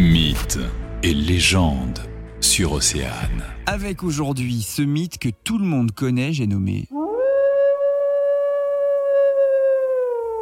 Mythes 0.00 0.58
et 1.02 1.12
légendes 1.12 2.00
sur 2.40 2.72
Océane. 2.72 3.44
Avec 3.66 4.02
aujourd'hui 4.02 4.62
ce 4.62 4.80
mythe 4.80 5.18
que 5.18 5.28
tout 5.28 5.58
le 5.58 5.66
monde 5.66 5.92
connaît, 5.92 6.32
j'ai 6.32 6.46
nommé. 6.46 6.88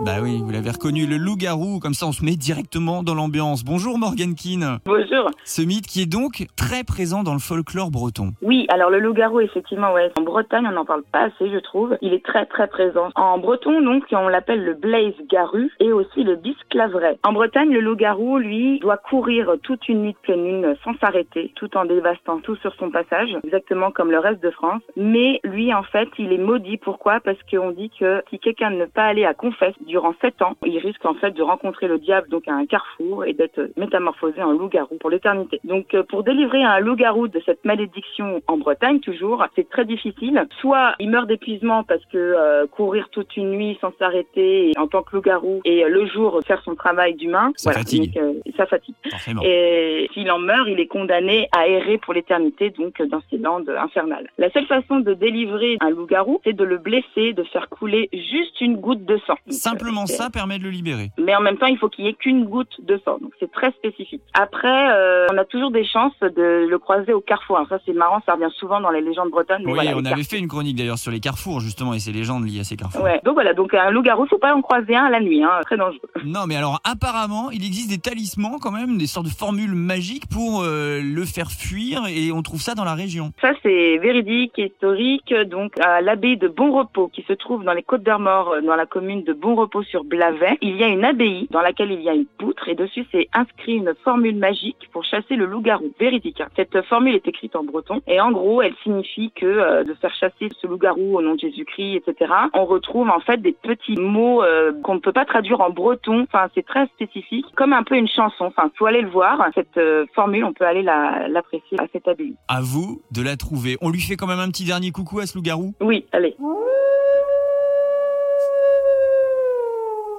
Bah 0.00 0.18
oui, 0.22 0.40
vous 0.40 0.50
l'avez 0.52 0.70
reconnu, 0.70 1.06
le 1.06 1.16
loup-garou, 1.16 1.80
comme 1.80 1.92
ça 1.92 2.06
on 2.06 2.12
se 2.12 2.24
met 2.24 2.36
directement 2.36 3.02
dans 3.02 3.16
l'ambiance. 3.16 3.64
Bonjour 3.64 3.98
Morgan 3.98 4.36
Keane. 4.36 4.78
Bonjour. 4.84 5.28
Ce 5.44 5.60
mythe 5.60 5.88
qui 5.88 6.02
est 6.02 6.06
donc 6.06 6.46
très 6.54 6.84
présent 6.84 7.24
dans 7.24 7.32
le 7.32 7.40
folklore 7.40 7.90
breton. 7.90 8.32
Oui, 8.40 8.66
alors 8.68 8.90
le 8.90 9.00
loup-garou, 9.00 9.40
effectivement, 9.40 9.92
ouais. 9.92 10.12
En 10.16 10.22
Bretagne, 10.22 10.66
on 10.68 10.72
n'en 10.72 10.84
parle 10.84 11.02
pas 11.10 11.22
assez, 11.22 11.50
je 11.50 11.58
trouve. 11.58 11.98
Il 12.00 12.12
est 12.12 12.24
très 12.24 12.46
très 12.46 12.68
présent. 12.68 13.08
En 13.16 13.38
breton, 13.38 13.82
donc, 13.82 14.04
on 14.12 14.28
l'appelle 14.28 14.64
le 14.64 14.74
blaze 14.74 15.14
garu 15.28 15.68
et 15.80 15.92
aussi 15.92 16.22
le 16.22 16.36
bisclaveret. 16.36 17.18
En 17.24 17.32
Bretagne, 17.32 17.70
le 17.70 17.80
loup-garou, 17.80 18.38
lui, 18.38 18.78
doit 18.78 18.98
courir 18.98 19.54
toute 19.64 19.88
une 19.88 20.02
nuit 20.02 20.12
de 20.12 20.18
pleine 20.18 20.44
lune 20.44 20.76
sans 20.84 20.96
s'arrêter, 20.98 21.52
tout 21.56 21.76
en 21.76 21.84
dévastant 21.84 22.38
tout 22.38 22.54
sur 22.56 22.72
son 22.76 22.92
passage, 22.92 23.30
exactement 23.42 23.90
comme 23.90 24.12
le 24.12 24.20
reste 24.20 24.44
de 24.44 24.50
France. 24.52 24.82
Mais 24.96 25.40
lui, 25.42 25.74
en 25.74 25.82
fait, 25.82 26.08
il 26.18 26.32
est 26.32 26.38
maudit. 26.38 26.76
Pourquoi? 26.76 27.18
Parce 27.18 27.38
qu'on 27.50 27.72
dit 27.72 27.90
que 27.98 28.22
si 28.30 28.38
quelqu'un 28.38 28.70
ne 28.70 28.84
pas 28.84 29.06
aller 29.06 29.24
à 29.24 29.34
confesse 29.34 29.74
durant 29.88 30.14
sept 30.20 30.40
ans, 30.42 30.54
il 30.64 30.78
risque 30.78 31.04
en 31.04 31.14
fait 31.14 31.32
de 31.32 31.42
rencontrer 31.42 31.88
le 31.88 31.98
diable 31.98 32.28
donc 32.28 32.46
à 32.46 32.52
un 32.52 32.66
carrefour 32.66 33.24
et 33.24 33.32
d'être 33.32 33.70
métamorphosé 33.76 34.40
en 34.42 34.52
loup-garou 34.52 34.96
pour 35.00 35.10
l'éternité. 35.10 35.60
Donc 35.64 35.94
euh, 35.94 36.02
pour 36.04 36.22
délivrer 36.22 36.62
un 36.62 36.78
loup-garou 36.78 37.26
de 37.26 37.40
cette 37.44 37.64
malédiction 37.64 38.40
en 38.46 38.58
Bretagne 38.58 39.00
toujours, 39.00 39.44
c'est 39.56 39.68
très 39.68 39.84
difficile. 39.84 40.46
Soit 40.60 40.94
il 41.00 41.10
meurt 41.10 41.26
d'épuisement 41.26 41.82
parce 41.82 42.04
que 42.12 42.18
euh, 42.18 42.66
courir 42.66 43.08
toute 43.10 43.36
une 43.36 43.50
nuit 43.50 43.78
sans 43.80 43.92
s'arrêter 43.98 44.72
en 44.76 44.86
tant 44.86 45.02
que 45.02 45.16
loup-garou 45.16 45.60
et 45.64 45.84
euh, 45.84 45.88
le 45.88 46.06
jour 46.06 46.40
faire 46.46 46.62
son 46.62 46.74
travail 46.74 47.14
d'humain, 47.14 47.52
Ça 47.56 47.72
fatigue. 47.72 48.14
donc, 48.14 48.37
ça 48.58 48.66
fatigue. 48.66 48.94
Forcément. 49.10 49.40
Et 49.44 50.10
s'il 50.12 50.30
en 50.30 50.38
meurt, 50.38 50.68
il 50.68 50.78
est 50.80 50.86
condamné 50.86 51.48
à 51.56 51.66
errer 51.66 51.96
pour 51.96 52.12
l'éternité, 52.12 52.70
donc 52.70 53.00
dans 53.10 53.20
ces 53.30 53.38
landes 53.38 53.70
infernales. 53.70 54.28
La 54.36 54.50
seule 54.50 54.66
façon 54.66 55.00
de 55.00 55.14
délivrer 55.14 55.76
un 55.80 55.90
loup-garou, 55.90 56.40
c'est 56.44 56.52
de 56.52 56.64
le 56.64 56.76
blesser, 56.78 57.32
de 57.32 57.44
faire 57.44 57.68
couler 57.70 58.10
juste 58.12 58.60
une 58.60 58.76
goutte 58.76 59.04
de 59.06 59.18
sang. 59.26 59.36
Simplement 59.48 60.04
c'est- 60.06 60.16
ça 60.16 60.28
permet 60.30 60.58
de 60.58 60.64
le 60.64 60.70
libérer. 60.70 61.10
Mais 61.18 61.34
en 61.34 61.40
même 61.40 61.56
temps, 61.56 61.66
il 61.66 61.78
faut 61.78 61.88
qu'il 61.88 62.04
y 62.04 62.08
ait 62.08 62.14
qu'une 62.14 62.44
goutte 62.44 62.84
de 62.84 63.00
sang. 63.04 63.18
Donc 63.22 63.32
c'est 63.40 63.50
très 63.50 63.70
spécifique. 63.72 64.22
Après, 64.34 64.90
euh, 64.92 65.26
on 65.32 65.38
a 65.38 65.44
toujours 65.44 65.70
des 65.70 65.84
chances 65.86 66.18
de 66.20 66.66
le 66.68 66.78
croiser 66.78 67.12
au 67.12 67.20
carrefour. 67.20 67.56
Alors 67.56 67.68
ça, 67.68 67.78
c'est 67.86 67.92
marrant, 67.92 68.20
ça 68.26 68.34
revient 68.34 68.52
souvent 68.56 68.80
dans 68.80 68.90
les 68.90 69.00
légendes 69.00 69.30
bretonnes. 69.30 69.62
Oui, 69.64 69.72
voilà, 69.74 69.92
on 69.96 70.04
avait 70.04 70.24
fait 70.24 70.38
une 70.38 70.48
chronique 70.48 70.76
d'ailleurs 70.76 70.98
sur 70.98 71.12
les 71.12 71.20
carrefours 71.20 71.60
justement 71.60 71.94
et 71.94 71.98
ces 72.00 72.12
légendes 72.12 72.44
liées 72.46 72.60
à 72.60 72.64
ces 72.64 72.76
carrefours. 72.76 73.02
Ouais. 73.04 73.20
Donc 73.24 73.34
voilà, 73.34 73.54
donc 73.54 73.72
un 73.74 73.90
loup-garou, 73.90 74.26
faut 74.26 74.38
pas 74.38 74.54
en 74.54 74.62
croiser 74.62 74.96
un 74.96 75.04
à 75.04 75.10
la 75.10 75.20
nuit, 75.20 75.42
hein, 75.42 75.60
très 75.64 75.76
dangereux. 75.76 76.00
Non, 76.24 76.40
mais 76.46 76.56
alors 76.56 76.80
apparemment, 76.84 77.50
il 77.50 77.64
existe 77.64 77.90
des 77.90 77.98
talismans 77.98 78.47
quand 78.58 78.70
même, 78.70 78.96
des 78.96 79.06
sortes 79.06 79.26
de 79.26 79.30
formules 79.30 79.74
magiques 79.74 80.28
pour 80.32 80.62
euh, 80.62 81.00
le 81.02 81.24
faire 81.24 81.50
fuir 81.50 82.06
et 82.08 82.32
on 82.32 82.42
trouve 82.42 82.60
ça 82.60 82.74
dans 82.74 82.84
la 82.84 82.94
région. 82.94 83.32
Ça, 83.42 83.52
c'est 83.62 83.98
véridique, 83.98 84.56
historique. 84.56 85.34
Donc, 85.50 85.78
à 85.80 86.00
l'abbaye 86.00 86.38
de 86.38 86.48
Bon 86.48 86.72
Repos, 86.72 87.08
qui 87.08 87.22
se 87.22 87.34
trouve 87.34 87.64
dans 87.64 87.74
les 87.74 87.82
Côtes 87.82 88.02
d'Armor, 88.02 88.48
euh, 88.48 88.60
dans 88.62 88.76
la 88.76 88.86
commune 88.86 89.24
de 89.24 89.32
Bon 89.32 89.54
Repos 89.54 89.82
sur 89.82 90.04
Blavet, 90.04 90.56
il 90.62 90.76
y 90.76 90.84
a 90.84 90.88
une 90.88 91.04
abbaye 91.04 91.48
dans 91.50 91.60
laquelle 91.60 91.92
il 91.92 92.00
y 92.00 92.08
a 92.08 92.14
une 92.14 92.26
poutre 92.26 92.68
et 92.68 92.74
dessus, 92.74 93.04
c'est 93.12 93.28
inscrit 93.34 93.74
une 93.74 93.92
formule 94.02 94.36
magique 94.36 94.88
pour 94.92 95.04
chasser 95.04 95.36
le 95.36 95.44
loup-garou. 95.46 95.92
Véridique. 96.00 96.40
hein. 96.40 96.48
Cette 96.56 96.80
formule 96.86 97.14
est 97.14 97.28
écrite 97.28 97.56
en 97.56 97.64
breton 97.64 98.00
et 98.06 98.20
en 98.20 98.30
gros, 98.32 98.62
elle 98.62 98.74
signifie 98.82 99.30
que 99.32 99.46
euh, 99.46 99.84
de 99.84 99.94
faire 99.94 100.14
chasser 100.14 100.48
ce 100.60 100.66
loup-garou 100.66 101.18
au 101.18 101.22
nom 101.22 101.34
de 101.34 101.40
Jésus-Christ, 101.40 101.96
etc. 102.06 102.32
On 102.54 102.64
retrouve 102.64 103.10
en 103.10 103.20
fait 103.20 103.38
des 103.42 103.52
petits 103.52 103.96
mots 103.96 104.42
qu'on 104.82 104.94
ne 104.94 105.00
peut 105.00 105.12
pas 105.12 105.24
traduire 105.24 105.60
en 105.60 105.70
breton. 105.70 106.22
Enfin, 106.22 106.48
c'est 106.54 106.64
très 106.64 106.86
spécifique, 106.86 107.46
comme 107.54 107.72
un 107.72 107.82
peu 107.82 107.96
une 107.96 108.08
chanson. 108.08 108.37
Enfin, 108.46 108.70
faut 108.78 108.86
aller 108.86 109.02
le 109.02 109.10
voir. 109.10 109.38
Cette 109.54 109.76
euh, 109.76 110.06
formule, 110.14 110.44
on 110.44 110.52
peut 110.52 110.64
aller 110.66 110.82
la- 110.82 111.28
l'apprécier 111.28 111.78
à 111.80 111.84
cette 111.92 112.06
abbaye. 112.08 112.34
À 112.48 112.60
vous 112.60 113.02
de 113.12 113.22
la 113.22 113.36
trouver. 113.36 113.76
On 113.80 113.90
lui 113.90 114.00
fait 114.00 114.16
quand 114.16 114.26
même 114.26 114.38
un 114.40 114.48
petit 114.48 114.64
dernier 114.64 114.90
coucou 114.90 115.18
à 115.20 115.26
ce 115.26 115.36
loup-garou? 115.36 115.74
Oui, 115.80 116.06
allez. 116.12 116.36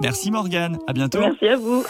Merci 0.02 0.32
Morgane, 0.32 0.78
à 0.88 0.94
bientôt. 0.94 1.20
Merci 1.20 1.48
à 1.48 1.58
vous. 1.58 1.84